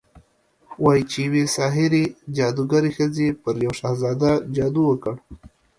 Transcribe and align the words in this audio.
وايي 0.83 1.03
چې 1.11 1.19
يوې 1.25 1.43
ساحرې، 1.55 2.03
جادوګرې 2.35 2.91
ښځې 2.97 3.27
پر 3.41 3.53
يو 3.65 3.73
شهزاده 3.79 4.31
جادو 4.55 4.83
وکړ 4.87 5.15